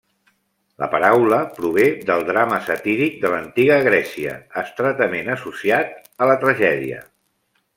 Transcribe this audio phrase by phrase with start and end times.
[0.83, 5.93] La paraula prové del drama satíric de l'Antiga Grècia, estretament associat
[6.27, 7.05] a la tragèdia.